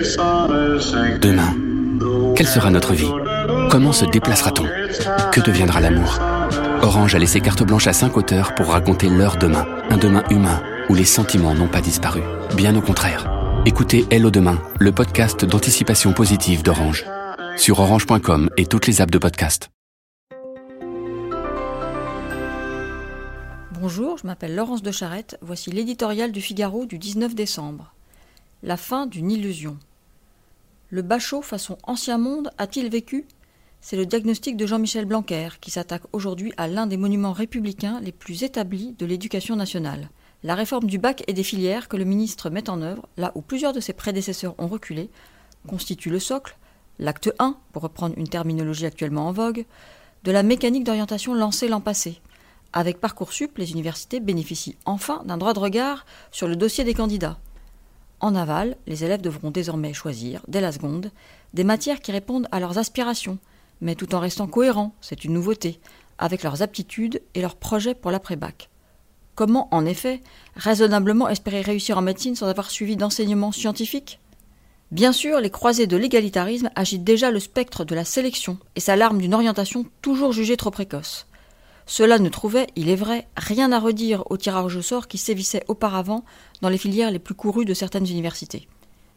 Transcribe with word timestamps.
Demain, 0.00 1.54
quelle 2.34 2.46
sera 2.46 2.70
notre 2.70 2.94
vie? 2.94 3.10
Comment 3.70 3.92
se 3.92 4.06
déplacera-t-on? 4.06 4.64
Que 5.30 5.40
deviendra 5.40 5.80
l'amour? 5.80 6.18
Orange 6.80 7.14
a 7.14 7.18
laissé 7.18 7.42
carte 7.42 7.62
blanche 7.62 7.86
à 7.86 7.92
cinq 7.92 8.16
auteurs 8.16 8.54
pour 8.54 8.68
raconter 8.68 9.10
leur 9.10 9.36
demain, 9.36 9.66
un 9.90 9.98
demain 9.98 10.22
humain 10.30 10.62
où 10.88 10.94
les 10.94 11.04
sentiments 11.04 11.54
n'ont 11.54 11.68
pas 11.68 11.82
disparu. 11.82 12.22
Bien 12.56 12.74
au 12.76 12.80
contraire. 12.80 13.30
Écoutez 13.66 14.06
Hello 14.10 14.30
Demain, 14.30 14.58
le 14.78 14.90
podcast 14.90 15.44
d'anticipation 15.44 16.14
positive 16.14 16.62
d'Orange. 16.62 17.04
Sur 17.58 17.80
orange.com 17.80 18.48
et 18.56 18.64
toutes 18.64 18.86
les 18.86 19.02
apps 19.02 19.12
de 19.12 19.18
podcast. 19.18 19.68
Bonjour, 23.78 24.16
je 24.16 24.26
m'appelle 24.26 24.54
Laurence 24.54 24.82
de 24.82 24.92
Charette. 24.92 25.36
Voici 25.42 25.70
l'éditorial 25.70 26.32
du 26.32 26.40
Figaro 26.40 26.86
du 26.86 26.96
19 26.96 27.34
décembre. 27.34 27.92
La 28.62 28.78
fin 28.78 29.06
d'une 29.06 29.30
illusion. 29.30 29.76
Le 30.92 31.02
bachot 31.02 31.40
façon 31.40 31.78
ancien 31.84 32.18
monde 32.18 32.50
a-t-il 32.58 32.90
vécu? 32.90 33.28
C'est 33.80 33.96
le 33.96 34.06
diagnostic 34.06 34.56
de 34.56 34.66
Jean-Michel 34.66 35.04
Blanquer 35.04 35.50
qui 35.60 35.70
s'attaque 35.70 36.02
aujourd'hui 36.12 36.52
à 36.56 36.66
l'un 36.66 36.88
des 36.88 36.96
monuments 36.96 37.32
républicains 37.32 38.00
les 38.00 38.10
plus 38.10 38.42
établis 38.42 38.96
de 38.98 39.06
l'éducation 39.06 39.54
nationale. 39.54 40.10
La 40.42 40.56
réforme 40.56 40.88
du 40.88 40.98
bac 40.98 41.22
et 41.28 41.32
des 41.32 41.44
filières 41.44 41.86
que 41.86 41.96
le 41.96 42.02
ministre 42.02 42.50
met 42.50 42.68
en 42.68 42.82
œuvre, 42.82 43.08
là 43.16 43.30
où 43.36 43.40
plusieurs 43.40 43.72
de 43.72 43.78
ses 43.78 43.92
prédécesseurs 43.92 44.56
ont 44.58 44.66
reculé, 44.66 45.10
constitue 45.68 46.10
le 46.10 46.18
socle, 46.18 46.58
l'acte 46.98 47.32
1, 47.38 47.56
pour 47.72 47.82
reprendre 47.82 48.18
une 48.18 48.28
terminologie 48.28 48.86
actuellement 48.86 49.28
en 49.28 49.32
vogue, 49.32 49.66
de 50.24 50.32
la 50.32 50.42
mécanique 50.42 50.84
d'orientation 50.84 51.34
lancée 51.34 51.68
l'an 51.68 51.80
passé. 51.80 52.20
Avec 52.72 52.98
Parcoursup, 52.98 53.58
les 53.58 53.70
universités 53.70 54.18
bénéficient 54.18 54.76
enfin 54.86 55.22
d'un 55.24 55.36
droit 55.36 55.54
de 55.54 55.60
regard 55.60 56.04
sur 56.32 56.48
le 56.48 56.56
dossier 56.56 56.82
des 56.82 56.94
candidats. 56.94 57.38
En 58.20 58.34
aval, 58.34 58.76
les 58.86 59.04
élèves 59.04 59.22
devront 59.22 59.50
désormais 59.50 59.94
choisir, 59.94 60.42
dès 60.46 60.60
la 60.60 60.72
seconde, 60.72 61.10
des 61.54 61.64
matières 61.64 62.00
qui 62.00 62.12
répondent 62.12 62.48
à 62.52 62.60
leurs 62.60 62.76
aspirations, 62.76 63.38
mais 63.80 63.94
tout 63.94 64.14
en 64.14 64.20
restant 64.20 64.46
cohérents, 64.46 64.94
c'est 65.00 65.24
une 65.24 65.32
nouveauté, 65.32 65.80
avec 66.18 66.42
leurs 66.42 66.60
aptitudes 66.60 67.22
et 67.34 67.40
leurs 67.40 67.56
projets 67.56 67.94
pour 67.94 68.10
l'après-bac. 68.10 68.68
Comment, 69.34 69.68
en 69.70 69.86
effet, 69.86 70.20
raisonnablement 70.54 71.30
espérer 71.30 71.62
réussir 71.62 71.96
en 71.96 72.02
médecine 72.02 72.36
sans 72.36 72.48
avoir 72.48 72.70
suivi 72.70 72.96
d'enseignements 72.96 73.52
scientifiques? 73.52 74.20
Bien 74.90 75.12
sûr, 75.12 75.40
les 75.40 75.50
croisés 75.50 75.86
de 75.86 75.96
l'égalitarisme 75.96 76.70
agitent 76.74 77.04
déjà 77.04 77.30
le 77.30 77.40
spectre 77.40 77.84
de 77.84 77.94
la 77.94 78.04
sélection 78.04 78.58
et 78.76 78.80
s'alarment 78.80 79.20
d'une 79.20 79.34
orientation 79.34 79.86
toujours 80.02 80.32
jugée 80.32 80.58
trop 80.58 80.70
précoce. 80.70 81.26
Cela 81.90 82.20
ne 82.20 82.28
trouvait, 82.28 82.68
il 82.76 82.88
est 82.88 82.94
vrai, 82.94 83.26
rien 83.36 83.72
à 83.72 83.80
redire 83.80 84.22
au 84.30 84.36
tirage 84.36 84.76
au 84.76 84.80
sort 84.80 85.08
qui 85.08 85.18
sévissait 85.18 85.64
auparavant 85.66 86.24
dans 86.62 86.68
les 86.68 86.78
filières 86.78 87.10
les 87.10 87.18
plus 87.18 87.34
courues 87.34 87.64
de 87.64 87.74
certaines 87.74 88.06
universités. 88.06 88.68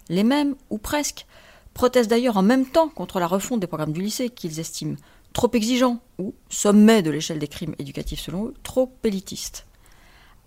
Les 0.09 0.23
mêmes, 0.23 0.55
ou 0.71 0.79
presque, 0.79 1.27
protestent 1.75 2.09
d'ailleurs 2.09 2.35
en 2.35 2.41
même 2.41 2.65
temps 2.65 2.89
contre 2.89 3.19
la 3.19 3.27
refonte 3.27 3.59
des 3.59 3.67
programmes 3.67 3.93
du 3.93 4.01
lycée 4.01 4.31
qu'ils 4.31 4.59
estiment 4.59 4.95
trop 5.33 5.51
exigeants 5.53 5.99
ou, 6.17 6.33
sommet 6.49 7.03
de 7.03 7.11
l'échelle 7.11 7.37
des 7.37 7.47
crimes 7.47 7.75
éducatifs 7.77 8.21
selon 8.21 8.47
eux, 8.47 8.53
trop 8.63 8.91
élitistes. 9.03 9.67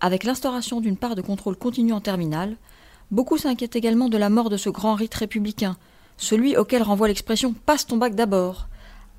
Avec 0.01 0.25
l'instauration 0.25 0.81
d'une 0.81 0.97
part 0.97 1.15
de 1.15 1.21
contrôle 1.21 1.55
continu 1.55 1.93
en 1.93 2.01
terminale, 2.01 2.57
beaucoup 3.09 3.37
s'inquiètent 3.37 3.77
également 3.77 4.09
de 4.09 4.17
la 4.17 4.27
mort 4.27 4.49
de 4.49 4.57
ce 4.57 4.69
grand 4.69 4.95
rite 4.95 5.15
républicain, 5.15 5.77
celui 6.17 6.57
auquel 6.57 6.83
renvoie 6.83 7.07
l'expression 7.07 7.53
passe 7.53 7.87
ton 7.87 7.95
bac 7.95 8.15
d'abord, 8.15 8.67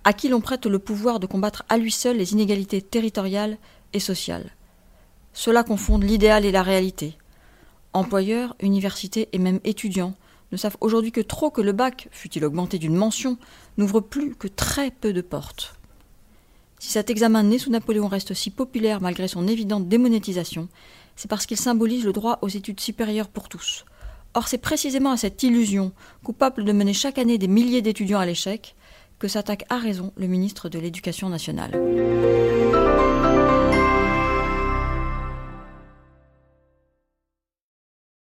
à 0.08 0.14
qui 0.14 0.30
l'on 0.30 0.40
prête 0.40 0.64
le 0.64 0.78
pouvoir 0.78 1.20
de 1.20 1.26
combattre 1.26 1.66
à 1.68 1.76
lui 1.76 1.92
seul 1.92 2.16
les 2.16 2.32
inégalités 2.32 2.80
territoriales 2.80 3.58
et 3.92 4.00
sociales. 4.00 4.52
Cela 5.34 5.64
confonde 5.64 6.02
l'idéal 6.02 6.46
et 6.46 6.50
la 6.50 6.62
réalité. 6.62 7.18
Employeurs, 7.92 8.56
universités 8.62 9.28
et 9.34 9.38
même 9.38 9.60
étudiants 9.64 10.14
ne 10.50 10.56
savent 10.56 10.78
aujourd'hui 10.80 11.12
que 11.12 11.20
trop 11.20 11.50
que 11.50 11.60
le 11.60 11.72
bac, 11.72 12.08
fût-il 12.10 12.42
augmenté 12.46 12.78
d'une 12.78 12.96
mention, 12.96 13.36
n'ouvre 13.76 14.00
plus 14.00 14.34
que 14.34 14.48
très 14.48 14.90
peu 14.90 15.12
de 15.12 15.20
portes. 15.20 15.74
Si 16.78 16.88
cet 16.88 17.10
examen 17.10 17.42
né 17.42 17.58
sous 17.58 17.70
Napoléon 17.70 18.08
reste 18.08 18.32
si 18.32 18.48
populaire 18.48 19.02
malgré 19.02 19.28
son 19.28 19.46
évidente 19.46 19.88
démonétisation, 19.88 20.68
c'est 21.16 21.28
parce 21.28 21.44
qu'il 21.44 21.58
symbolise 21.58 22.06
le 22.06 22.14
droit 22.14 22.38
aux 22.40 22.48
études 22.48 22.80
supérieures 22.80 23.28
pour 23.28 23.50
tous. 23.50 23.84
Or, 24.32 24.48
c'est 24.48 24.56
précisément 24.56 25.10
à 25.10 25.18
cette 25.18 25.42
illusion, 25.42 25.92
coupable 26.24 26.64
de 26.64 26.72
mener 26.72 26.94
chaque 26.94 27.18
année 27.18 27.36
des 27.36 27.48
milliers 27.48 27.82
d'étudiants 27.82 28.20
à 28.20 28.24
l'échec, 28.26 28.74
que 29.18 29.28
s'attaque 29.28 29.64
à 29.68 29.78
raison 29.78 30.12
le 30.16 30.26
ministre 30.26 30.68
de 30.68 30.78
l'Éducation 30.78 31.28
nationale. 31.28 31.72